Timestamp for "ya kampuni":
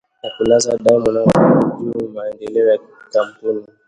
2.69-3.63